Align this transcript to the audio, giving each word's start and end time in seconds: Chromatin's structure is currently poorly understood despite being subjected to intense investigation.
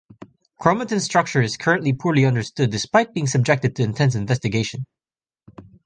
Chromatin's 0.59 1.03
structure 1.03 1.43
is 1.43 1.57
currently 1.57 1.93
poorly 1.93 2.25
understood 2.25 2.71
despite 2.71 3.13
being 3.13 3.27
subjected 3.27 3.75
to 3.75 3.83
intense 3.83 4.15
investigation. 4.15 4.87